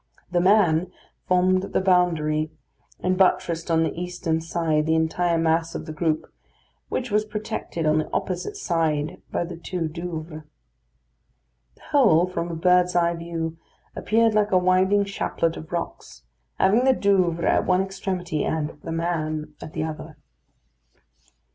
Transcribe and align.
"The 0.31 0.39
Man" 0.41 0.91
formed 1.27 1.61
the 1.73 1.79
boundary, 1.79 2.49
and 3.01 3.19
buttressed 3.19 3.69
on 3.69 3.83
the 3.83 3.93
eastern 3.95 4.41
side 4.41 4.87
the 4.87 4.95
entire 4.95 5.37
mass 5.37 5.75
of 5.75 5.85
the 5.85 5.93
group, 5.93 6.33
which 6.89 7.11
was 7.11 7.23
protected 7.23 7.85
on 7.85 7.99
the 7.99 8.09
opposite 8.11 8.57
side 8.57 9.21
by 9.31 9.43
the 9.43 9.57
two 9.57 9.87
Douvres. 9.87 10.41
The 11.75 11.81
whole, 11.91 12.25
from 12.25 12.49
a 12.49 12.55
bird's 12.55 12.95
eye 12.95 13.13
view, 13.13 13.59
appeared 13.95 14.33
like 14.33 14.49
a 14.51 14.57
winding 14.57 15.05
chaplet 15.05 15.55
of 15.55 15.71
rocks, 15.71 16.23
having 16.59 16.83
the 16.83 16.93
Douvres 16.93 17.45
at 17.45 17.67
one 17.67 17.83
extremity 17.83 18.43
and 18.43 18.79
"The 18.81 18.91
Man" 18.91 19.53
at 19.61 19.73
the 19.73 19.83
other. 19.83 20.17